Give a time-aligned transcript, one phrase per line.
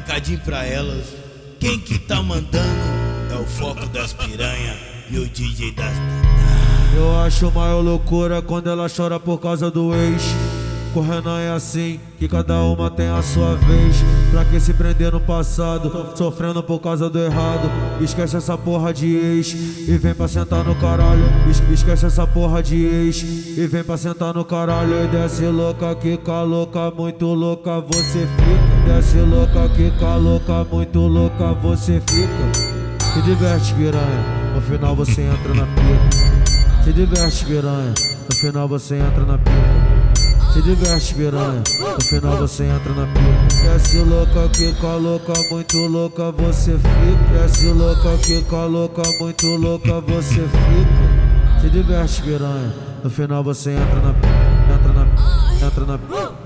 [0.00, 1.14] recadinho pra elas.
[1.58, 2.80] Quem que tá mandando
[3.30, 4.76] é o foco das piranha
[5.10, 5.92] e o DJ das
[6.96, 10.22] Eu acho maior loucura quando ela chora por causa do ex.
[10.92, 13.96] Correndo é assim, que cada uma tem a sua vez.
[14.32, 17.70] Pra que se prender no passado, sofrendo por causa do errado.
[18.00, 19.52] Esquece essa porra de ex
[19.86, 21.22] e vem pra sentar no caralho.
[21.72, 25.04] Esquece essa porra de ex e vem pra sentar no caralho.
[25.04, 28.92] E desce louca, quica louca, muito louca, você fica.
[28.92, 32.70] Desce louca, quica louca, muito louca, você fica.
[33.14, 36.82] Se diverte, piranha, no final você entra na pica.
[36.84, 37.94] Se diverte, piranha,
[38.28, 39.89] no final você entra na pica.
[40.52, 43.62] Se diverte, piranha, no final você entra na pica.
[43.62, 47.38] Desce louca, quica louca, muito louca, você fica.
[47.40, 51.60] Desce louca, quica louca, muito louca, você fica.
[51.60, 54.50] Se diverte, piranha, no final você entra na pica.
[54.74, 55.06] Entra na
[55.66, 55.94] entra na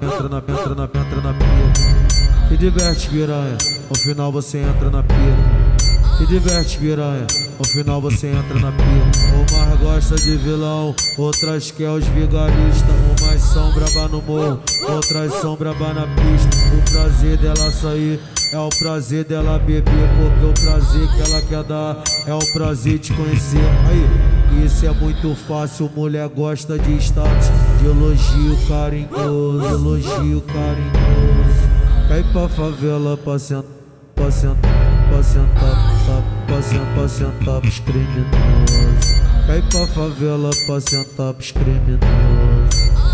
[0.00, 2.48] entra na entra na entra na pica.
[2.48, 3.58] Se diverte, piranha,
[3.90, 6.18] no final você entra na pica.
[6.18, 7.26] Se diverte, piranha.
[7.58, 8.86] No final você entra na pia.
[9.34, 13.07] Umas gosta de vilão, outras quer os vigaristas.
[13.28, 16.48] Umas são braba no morro, outras são braba na pista.
[16.74, 18.18] O prazer dela sair
[18.50, 22.98] é o prazer dela beber, porque o prazer que ela quer dar é o prazer
[22.98, 23.60] de conhecer.
[23.86, 31.68] Aí, isso é muito fácil, mulher gosta de status, de elogio carinhoso, elogio carinhoso.
[32.08, 33.70] Cai pra favela pra sentar,
[34.14, 39.18] pra sentar pra sentar, pra sentar, pra sentar pros criminosos.
[39.46, 42.57] Cai pra favela pra sentar pros criminosos.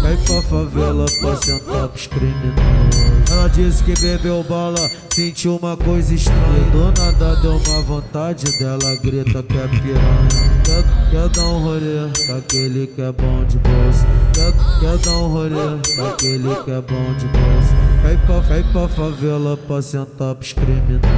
[0.04, 3.30] Cai pra favela pra sentar pros criminosos.
[3.30, 6.70] Ela disse que bebeu bala, sentiu uma coisa estranha.
[6.72, 10.28] Do nada deu uma vontade dela, grita que é piranha.
[10.62, 14.06] Quer, quer dar um rolê com aquele que é bom de bolsa.
[14.34, 17.74] Quer, quer dar um rolê com aquele que é bom de bolsa.
[18.02, 21.08] Cai pra, cai pra favela pra sentar pros criminosos.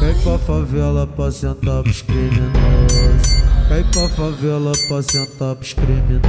[0.00, 2.95] Cai pra favela pra sentar pros criminosos.
[3.68, 6.22] Vem pra favela pra sentar pros criminosos.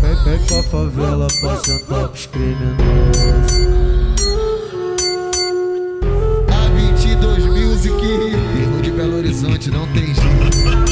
[0.00, 3.52] Vem, pra favela pra sentar pros criminosos.
[6.48, 10.91] A 22 Music, Rio de Belo Horizonte, não tem jeito.